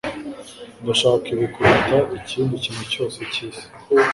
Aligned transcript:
ndashaka 0.81 1.25
ibi 1.33 1.47
kuruta 1.53 1.97
ikindi 2.19 2.53
kintu 2.63 2.83
cyose 2.93 3.19
cyisi 3.33 3.63